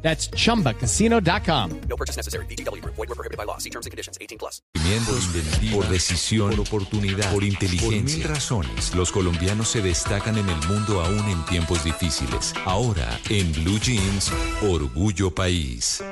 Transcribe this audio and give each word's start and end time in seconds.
That's 0.00 0.30
chumbacasino.com. 0.30 1.80
No 1.88 1.96
purchase 1.96 2.16
necessary. 2.16 2.46
BGW. 2.46 2.82
Void 2.84 2.96
were 2.96 3.14
prohibited 3.14 3.36
by 3.36 3.44
law. 3.44 3.58
See 3.58 3.70
terms 3.70 3.86
and 3.86 3.90
conditions. 3.90 4.16
18 4.20 4.38
plus. 4.38 4.62
Por 5.72 5.88
decisión, 5.88 6.50
por 6.50 6.60
oportunidad, 6.60 7.30
por 7.32 7.44
inteligencia. 7.44 7.88
Por 7.88 8.18
mil 8.18 8.24
razones, 8.24 8.94
los 8.94 9.12
colombianos 9.12 9.68
se 9.68 9.82
destacan 9.82 10.38
en 10.38 10.48
el 10.48 10.66
mundo 10.68 11.02
aún 11.02 11.28
en 11.28 11.44
tiempos 11.46 11.84
difíciles. 11.84 12.54
Ahora, 12.64 13.18
en 13.28 13.52
Blue 13.52 13.78
Jeans, 13.78 14.32
Orgullo 14.62 15.34
País. 15.34 16.02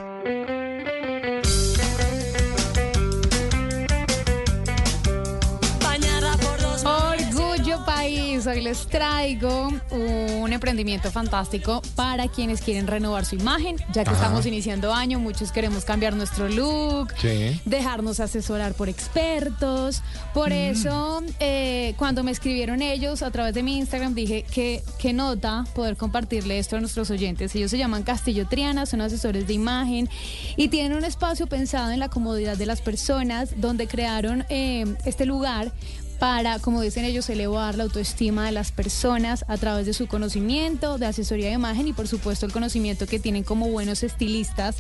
Hoy 8.56 8.62
les 8.62 8.87
traigo 8.87 9.69
un 9.91 10.52
emprendimiento 10.52 11.10
fantástico 11.10 11.83
para 11.95 12.27
quienes 12.28 12.62
quieren 12.62 12.87
renovar 12.87 13.27
su 13.27 13.34
imagen, 13.34 13.77
ya 13.92 14.02
que 14.05 14.12
estamos 14.12 14.47
iniciando 14.47 14.95
año, 14.95 15.19
muchos 15.19 15.52
queremos 15.52 15.84
cambiar 15.84 16.16
nuestro 16.16 16.48
look, 16.48 17.12
Sí. 17.20 17.61
dejarnos 17.66 18.19
asesorar 18.19 18.73
por 18.73 18.88
expertos. 18.88 20.02
Por 20.33 20.52
eso, 20.52 21.23
eh, 21.38 21.95
cuando 21.98 22.22
me 22.25 22.31
escribieron 22.31 22.81
ellos 22.81 23.22
a 23.22 23.31
través 23.31 23.53
de 23.53 23.62
mi 23.62 23.77
Instagram, 23.77 24.14
dije 24.14 24.44
que 24.50 24.83
qué 24.98 25.12
nota 25.12 25.66
poder 25.75 25.97
compartirle 25.98 26.59
esto 26.59 26.77
a 26.77 26.81
nuestros 26.81 27.11
oyentes. 27.11 27.55
Ellos 27.55 27.70
se 27.70 27.78
llaman 27.78 28.05
Castillo 28.05 28.47
Triana, 28.48 28.86
son 28.86 29.03
asesores 29.03 29.47
de 29.47 29.53
imagen 29.53 30.09
y 30.56 30.69
tienen 30.69 30.97
un 30.97 31.05
espacio 31.05 31.47
pensado 31.47 31.91
en 31.91 32.00
la 32.00 32.09
comodidad 32.09 32.56
de 32.56 32.64
las 32.64 32.81
personas, 32.81 33.50
donde 33.61 33.86
crearon 33.86 34.44
eh, 34.48 34.86
este 35.05 35.27
lugar 35.27 35.72
para, 36.19 36.59
como 36.59 36.81
dicen 36.81 37.05
ellos, 37.05 37.28
elevar 37.31 37.77
la 37.77 37.84
autoestima 37.84 38.47
de 38.47 38.53
las 38.53 38.72
personas 38.72 39.45
a 39.48 39.56
través 39.56 39.86
de 39.86 39.95
su 39.95 40.06
conocimiento, 40.06 40.98
de 40.98 41.06
asesoría 41.06 41.48
de 41.48 41.55
imagen 41.55 41.89
y 41.89 41.92
por 41.92 42.09
supuesto 42.09 42.47
el 42.47 42.53
conocimiento 42.53 43.06
que 43.06 43.19
tienen 43.19 43.45
como 43.45 43.69
buenos 43.69 44.03
estilistas. 44.03 44.77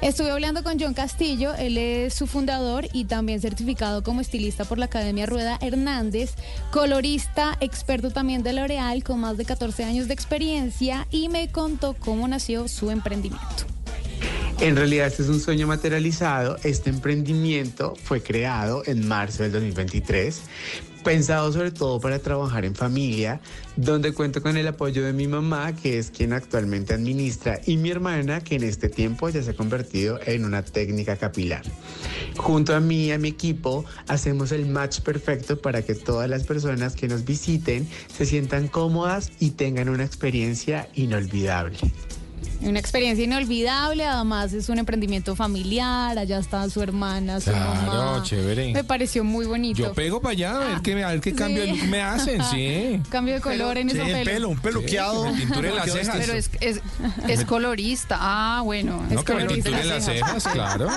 Estuve 0.00 0.30
hablando 0.30 0.62
con 0.62 0.78
John 0.80 0.94
Castillo, 0.94 1.54
él 1.54 1.78
es 1.78 2.14
su 2.14 2.26
fundador 2.26 2.88
y 2.92 3.04
también 3.04 3.40
certificado 3.40 4.02
como 4.02 4.20
estilista 4.20 4.64
por 4.64 4.78
la 4.78 4.86
Academia 4.86 5.26
Rueda 5.26 5.58
Hernández, 5.60 6.34
colorista, 6.70 7.56
experto 7.60 8.10
también 8.10 8.42
de 8.42 8.52
L'Oreal 8.52 9.04
con 9.04 9.20
más 9.20 9.36
de 9.36 9.44
14 9.44 9.84
años 9.84 10.08
de 10.08 10.14
experiencia 10.14 11.06
y 11.10 11.28
me 11.28 11.48
contó 11.50 11.94
cómo 11.98 12.26
nació 12.28 12.68
su 12.68 12.90
emprendimiento. 12.90 13.75
En 14.58 14.74
realidad 14.74 15.08
este 15.08 15.22
es 15.22 15.28
un 15.28 15.38
sueño 15.38 15.66
materializado. 15.66 16.56
Este 16.64 16.88
emprendimiento 16.88 17.94
fue 18.02 18.22
creado 18.22 18.82
en 18.86 19.06
marzo 19.06 19.42
del 19.42 19.52
2023, 19.52 20.40
pensado 21.04 21.52
sobre 21.52 21.72
todo 21.72 22.00
para 22.00 22.18
trabajar 22.20 22.64
en 22.64 22.74
familia, 22.74 23.42
donde 23.76 24.14
cuento 24.14 24.40
con 24.40 24.56
el 24.56 24.66
apoyo 24.66 25.04
de 25.04 25.12
mi 25.12 25.28
mamá, 25.28 25.76
que 25.76 25.98
es 25.98 26.10
quien 26.10 26.32
actualmente 26.32 26.94
administra, 26.94 27.60
y 27.66 27.76
mi 27.76 27.90
hermana, 27.90 28.40
que 28.40 28.56
en 28.56 28.64
este 28.64 28.88
tiempo 28.88 29.28
ya 29.28 29.42
se 29.42 29.50
ha 29.50 29.54
convertido 29.54 30.18
en 30.24 30.46
una 30.46 30.64
técnica 30.64 31.16
capilar. 31.16 31.62
Junto 32.38 32.74
a 32.74 32.80
mí 32.80 33.04
y 33.04 33.12
a 33.12 33.18
mi 33.18 33.28
equipo 33.28 33.84
hacemos 34.08 34.52
el 34.52 34.64
match 34.64 35.00
perfecto 35.00 35.60
para 35.60 35.82
que 35.82 35.94
todas 35.94 36.30
las 36.30 36.44
personas 36.44 36.96
que 36.96 37.08
nos 37.08 37.26
visiten 37.26 37.86
se 38.08 38.24
sientan 38.24 38.68
cómodas 38.68 39.32
y 39.38 39.50
tengan 39.50 39.90
una 39.90 40.04
experiencia 40.04 40.88
inolvidable. 40.94 41.76
Una 42.66 42.80
experiencia 42.80 43.24
inolvidable, 43.24 44.04
además 44.04 44.52
es 44.52 44.68
un 44.68 44.78
emprendimiento 44.78 45.36
familiar, 45.36 46.18
allá 46.18 46.38
está 46.38 46.68
su 46.68 46.82
hermana, 46.82 47.40
su 47.40 47.50
Claro, 47.50 47.74
mamá. 47.86 48.22
chévere. 48.24 48.72
Me 48.72 48.82
pareció 48.84 49.22
muy 49.24 49.46
bonito. 49.46 49.78
Yo 49.82 49.92
pego 49.94 50.20
para 50.20 50.32
allá 50.32 50.56
a 50.56 50.58
ver 50.58 50.80
qué, 50.82 51.04
a 51.04 51.08
ver 51.08 51.20
qué 51.20 51.34
cambio 51.34 51.62
de 51.62 51.72
Sí. 51.72 51.76
look 51.78 51.88
me 51.88 52.02
hacen, 52.02 52.42
sí. 52.50 53.00
Cambio 53.10 53.34
de 53.34 53.40
color 53.40 53.78
en 53.78 53.90
Sí, 53.90 53.96
ese 53.98 54.06
el 54.06 54.12
pelo. 54.18 54.30
pelo, 54.32 54.48
un 54.50 54.58
peluqueado. 54.58 55.24
Que 55.24 55.30
me 55.30 55.36
pinture 55.38 55.74
las 55.74 55.92
cejas. 55.92 56.16
Pero 56.18 56.32
es, 56.32 56.50
es, 56.60 56.80
es 57.28 57.44
colorista. 57.44 58.16
Ah, 58.20 58.60
bueno. 58.64 59.02
No, 59.10 59.22
que 59.24 59.34
me 59.34 59.40
colorista 59.46 59.70
pinture 59.70 59.84
las 59.84 59.86
las 59.86 60.04
cejas, 60.04 60.44
claro. 60.48 60.88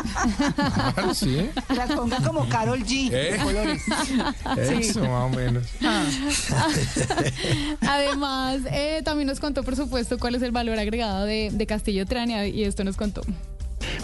Claro, 0.94 1.14
sí. 1.14 1.50
Las 1.76 1.92
ponga 1.92 2.18
como 2.22 2.48
Carol 2.50 2.84
G. 2.84 3.10
Eh. 3.12 3.32
de 3.34 3.38
colores. 3.38 3.82
Eso, 4.58 5.02
más 5.02 5.26
o 5.26 5.30
menos. 5.30 5.64
Además, 7.82 8.62
eh, 8.72 9.02
también 9.04 9.28
nos 9.28 9.40
contó, 9.40 9.64
por 9.64 9.76
supuesto, 9.76 10.18
cuál 10.18 10.36
es 10.36 10.42
el 10.42 10.52
valor 10.52 10.80
agregado 10.80 11.26
de, 11.26 11.59
de 11.60 11.68
Castillo 11.68 12.06
Trania 12.08 12.48
y 12.48 12.64
esto 12.64 12.84
nos 12.84 12.98
contó. 12.98 13.22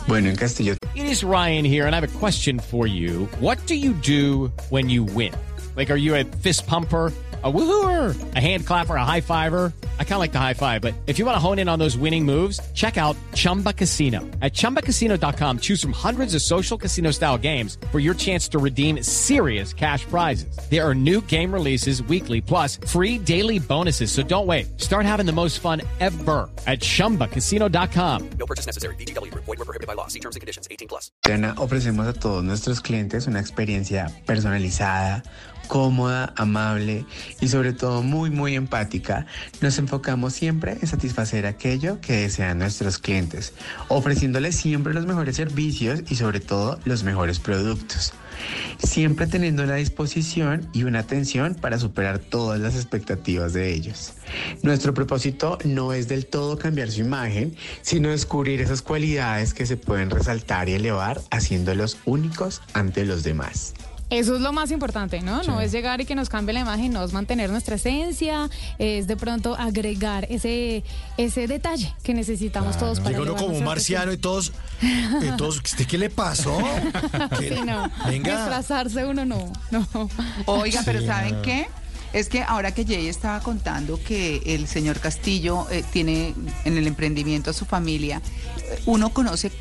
Bueno, 0.08 0.30
en 0.30 0.36
Castillo 0.36 0.76
It 0.94 1.06
is 1.08 1.24
Ryan 1.24 1.66
here, 1.66 1.88
and 1.88 1.96
I 1.96 2.00
have 2.00 2.04
a 2.16 2.20
question 2.20 2.60
for 2.60 2.86
you. 2.86 3.28
What 3.40 3.58
do 3.66 3.74
you 3.74 3.94
do 3.94 4.52
when 4.70 4.90
you 4.90 5.04
win? 5.04 5.34
Like, 5.76 5.90
are 5.92 5.98
you 5.98 6.16
a 6.16 6.24
fist 6.24 6.68
pumper? 6.68 7.12
A 7.44 7.52
woohooer, 7.52 8.16
a 8.36 8.40
hand 8.40 8.66
clapper, 8.66 8.96
a 8.96 9.04
high 9.04 9.22
fiver. 9.22 9.74
I 10.00 10.04
kind 10.04 10.14
of 10.14 10.20
like 10.20 10.32
the 10.32 10.40
high 10.40 10.54
five, 10.54 10.82
but 10.82 10.94
if 11.06 11.20
you 11.20 11.26
want 11.26 11.36
to 11.36 11.40
hone 11.40 11.60
in 11.60 11.68
on 11.68 11.80
those 11.80 11.98
winning 11.98 12.26
moves, 12.26 12.62
check 12.74 12.98
out 12.98 13.18
Chumba 13.34 13.74
Casino. 13.74 14.22
At 14.42 14.54
chumbacasino.com, 14.54 15.60
choose 15.60 15.82
from 15.82 15.92
hundreds 15.92 16.34
of 16.34 16.42
social 16.42 16.78
casino 16.78 17.12
style 17.12 17.38
games 17.38 17.78
for 17.92 18.00
your 18.00 18.14
chance 18.14 18.48
to 18.50 18.60
redeem 18.60 19.04
serious 19.04 19.74
cash 19.74 20.06
prizes. 20.06 20.58
There 20.70 20.88
are 20.88 20.96
new 20.96 21.20
game 21.22 21.54
releases 21.54 22.02
weekly, 22.04 22.40
plus 22.40 22.78
free 22.88 23.18
daily 23.18 23.60
bonuses. 23.60 24.12
So 24.12 24.24
don't 24.24 24.48
wait. 24.48 24.80
Start 24.80 25.06
having 25.06 25.26
the 25.26 25.34
most 25.34 25.60
fun 25.60 25.82
ever 26.00 26.50
at 26.66 26.80
chumbacasino.com. 26.80 28.30
No 28.40 28.46
purchase 28.46 28.66
necessary. 28.66 28.96
BGW. 28.96 29.34
Void 29.34 29.60
were 29.60 29.66
prohibited 29.66 29.88
by 29.88 29.94
law. 29.94 30.08
See 30.08 30.20
terms 30.20 30.36
and 30.36 30.42
conditions. 30.42 30.68
18 30.72 30.88
plus. 30.88 31.12
Diana, 31.24 31.54
ofrecemos 31.58 32.08
a 32.08 32.14
todos 32.14 32.44
nuestros 32.44 32.82
clientes 32.82 33.28
una 33.28 33.40
experiencia 33.40 34.12
personalizada, 34.26 35.24
cómoda, 35.68 36.34
amable 36.38 37.06
y 37.42 37.48
sobre 37.48 37.74
todo 37.74 38.02
muy 38.02 38.30
muy 38.30 38.56
empática. 38.56 39.26
Nos 39.62 39.78
enfocamos 39.86 40.34
siempre 40.34 40.78
en 40.82 40.88
satisfacer 40.88 41.46
aquello 41.46 42.02
que 42.02 42.14
desean 42.14 42.58
nuestros 42.58 42.98
clientes, 42.98 43.54
ofreciéndoles 43.88 44.56
siempre 44.56 44.96
los 44.96 45.06
mejores 45.06 45.36
servicios 45.36 46.02
y 46.10 46.16
sobre 46.16 46.40
todo 46.40 46.80
los 46.86 47.04
mejores 47.04 47.40
productos. 47.40 48.14
Siempre 48.84 49.28
teniendo 49.28 49.64
la 49.66 49.76
disposición 49.76 50.68
y 50.74 50.84
una 50.84 51.00
atención 51.00 51.54
para 51.54 51.78
superar 51.78 52.18
todas 52.18 52.60
las 52.60 52.76
expectativas 52.76 53.54
de 53.54 53.74
ellos. 53.74 54.14
Nuestro 54.64 54.94
propósito 54.94 55.60
no 55.64 55.94
es 55.94 56.08
del 56.08 56.26
todo 56.26 56.58
cambiar 56.58 56.90
su 56.90 57.02
imagen, 57.02 57.56
sino 57.82 58.10
descubrir 58.10 58.62
esas 58.62 58.82
cualidades 58.82 59.54
que 59.54 59.68
se 59.68 59.78
pueden 59.78 60.10
resaltar 60.10 60.68
y 60.68 60.74
elevar 60.74 61.22
haciéndolos 61.30 61.98
únicos 62.06 62.62
ante 62.74 63.06
los 63.06 63.24
demás. 63.24 63.74
Eso 64.12 64.36
es 64.36 64.42
lo 64.42 64.54
más 64.54 64.70
importante, 64.70 65.22
¿no? 65.22 65.42
No 65.44 65.60
es 65.62 65.72
llegar 65.72 66.00
y 66.00 66.06
que 66.06 66.14
nos 66.14 66.30
cambie 66.30 66.54
la 66.54 66.60
imagen, 66.60 66.94
no 66.94 67.04
es 67.04 67.12
mantener 67.12 67.50
nuestra 67.50 67.76
esencia, 67.76 68.50
es 68.78 69.08
de 69.08 69.18
pronto 69.18 69.56
agregar 69.56 70.28
ese, 70.30 70.84
ese 71.18 71.48
detalle 71.48 71.92
que 72.04 72.14
necesitamos 72.14 72.78
todos 72.78 73.00
para 73.00 73.18
elevar 73.18 73.36
como 73.36 73.60
marciano 73.62 74.12
y 74.14 74.18
todos, 74.18 74.52
y 74.82 75.36
todos, 75.38 75.58
¿usted 75.58 75.88
qué 75.88 75.98
le 75.98 76.10
pasó? 76.12 76.58
¿Qué- 77.40 77.56
Sí, 77.56 77.62
no. 77.66 77.90
Venga. 78.06 78.38
Disfrazarse 78.38 79.06
uno 79.06 79.26
no, 79.26 79.52
no. 79.72 79.88
Oiga, 80.46 80.82
pero 80.86 81.04
¿saben 81.06 81.42
qué? 81.42 81.68
Es 82.16 82.30
que 82.30 82.44
ahora 82.44 82.74
que 82.74 82.86
Jay 82.86 83.10
estaba 83.10 83.42
contando 83.42 84.00
que 84.02 84.42
el 84.46 84.70
señor 84.70 85.02
Castillo 85.02 85.68
eh, 85.70 85.84
tiene 85.92 86.34
en 86.64 86.78
el 86.78 86.88
emprendimiento 86.88 87.50
a 87.50 87.54
su 87.54 87.66
familia, 87.66 88.22
eh, 88.58 88.80
uno 88.86 89.10
conoce 89.10 89.52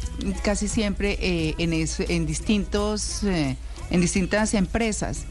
casi 0.45 0.69
siempre 0.69 1.19
eh, 1.21 1.57
en, 1.59 1.73
en 1.73 2.27
distintos, 2.27 3.25
en 3.25 4.01
distintas 4.01 4.55
empresas 4.55 5.25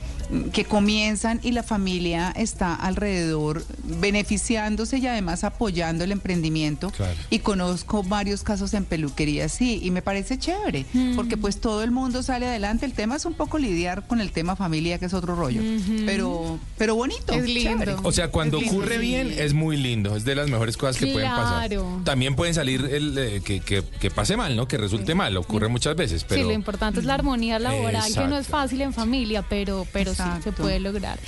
que 0.52 0.66
comienzan 0.66 1.40
y 1.44 1.52
la 1.52 1.64
familia 1.64 2.32
está 2.36 2.74
alrededor 2.76 3.64
beneficiándose 3.84 4.98
y 5.00 5.08
además 5.08 5.44
apoyando 5.44 6.04
el 6.04 6.12
emprendimiento. 6.12 6.92
Claro. 6.92 7.18
Y 7.30 7.40
conozco 7.40 8.04
varios 8.04 8.44
casos 8.44 8.74
en 8.74 8.86
peluquería, 8.86 9.50
sí, 9.50 9.80
y 9.84 9.92
me 9.92 10.02
parece 10.02 10.38
chévere, 10.38 10.86
porque 11.16 11.38
pues 11.38 11.60
todo 11.60 11.84
el 11.84 11.92
mundo 11.92 12.24
sale 12.24 12.48
adelante. 12.48 12.86
El 12.86 12.94
tema 12.94 13.16
es 13.16 13.26
un 13.26 13.34
poco 13.34 13.58
lidiar 13.58 14.06
con 14.08 14.22
el 14.22 14.32
tema 14.32 14.56
familia, 14.56 14.98
que 15.00 15.06
es 15.06 15.14
otro 15.14 15.36
rollo, 15.36 15.62
pero, 16.06 16.60
pero 16.78 16.96
bonito. 16.96 17.34
Es 17.34 17.46
lindo. 17.46 17.72
chévere. 17.72 17.96
O 18.04 18.12
sea, 18.12 18.30
cuando 18.30 18.60
lindo, 18.60 18.76
ocurre 18.76 18.96
sí. 18.96 19.02
bien 19.02 19.34
es 19.38 19.54
muy 19.54 19.78
lindo, 19.78 20.16
es 20.16 20.26
de 20.26 20.36
las 20.36 20.50
mejores 20.50 20.78
cosas 20.78 20.98
que 20.98 21.08
pueden 21.08 21.30
pasar. 21.30 21.70
También 22.04 22.36
pueden 22.36 22.54
salir 22.54 22.82
el, 22.92 23.18
eh, 23.18 23.42
que, 23.44 23.60
que- 23.60 23.84
que 24.00 24.12
pase 24.12 24.38
mal, 24.38 24.56
¿no? 24.56 24.68
Que 24.68 24.78
resulte 24.78 25.16
mal, 25.16 25.36
ocurre 25.38 25.68
muchas 25.68 25.96
veces, 25.96 26.24
pero 26.24 26.42
Sí, 26.42 26.48
lo 26.48 26.54
importante 26.54 27.00
es 27.00 27.06
la 27.06 27.14
armonía 27.16 27.60
laboral, 27.60 28.14
que 28.14 28.26
no 28.28 28.38
es 28.38 28.48
fácil 28.48 28.82
en 28.82 28.94
familia, 28.94 29.44
pero, 29.48 29.88
pero 29.94 30.13
sí 30.16 30.24
se 30.44 30.52
puede 30.52 30.80
lograr. 30.80 31.20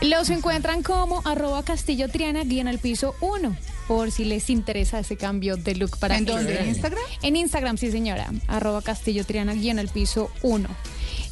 Los 0.00 0.30
encuentran 0.30 0.82
como 0.82 1.22
arroba 1.24 1.62
Castillo 1.62 2.08
Triana, 2.08 2.44
guion 2.44 2.68
al 2.68 2.78
piso 2.78 3.14
1, 3.20 3.56
por 3.88 4.10
si 4.10 4.24
les 4.24 4.50
interesa 4.50 4.98
ese 4.98 5.16
cambio 5.16 5.56
de 5.56 5.74
look 5.74 5.98
para 5.98 6.16
¿En 6.16 6.24
dónde? 6.24 6.60
¿En 6.60 6.68
Instagram? 6.68 7.02
En 7.22 7.36
Instagram, 7.36 7.76
sí 7.76 7.90
señora, 7.90 8.32
arroba 8.48 8.82
Castillo 8.82 9.24
Triana, 9.24 9.54
guion 9.54 9.78
al 9.78 9.88
piso 9.88 10.30
1. 10.42 10.68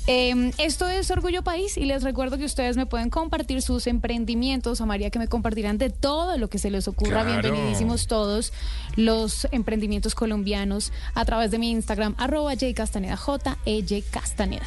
Eh, 0.09 0.51
esto 0.59 0.89
es 0.89 1.11
Orgullo 1.13 1.43
País 1.43 1.77
y 1.77 1.85
les 1.85 2.03
recuerdo 2.03 2.37
que 2.37 2.45
ustedes 2.45 2.77
me 2.77 2.87
pueden 2.87 3.09
compartir 3.09 3.63
sus 3.63 3.87
emprendimientos. 3.87 4.81
A 4.81 4.87
María 4.87 5.11
que 5.11 5.19
me 5.19 5.29
compartirán 5.29 5.79
de 5.79 5.91
todo 5.91 6.39
lo 6.39 6.49
que 6.49 6.59
se 6.59 6.71
les 6.71 6.89
ocurra. 6.89 7.23
Claro. 7.23 7.41
Bienvenidísimos 7.41 8.09
todos 8.09 8.53
los 8.97 9.47
emprendimientos 9.53 10.15
colombianos 10.15 10.93
a 11.15 11.25
través 11.25 11.51
de 11.51 11.59
mi 11.59 11.71
Instagram, 11.71 12.15
arroba 12.19 12.55
jcastaneda, 12.55 13.17
J-E-Y 13.17 14.03
Castaneda. 14.03 14.67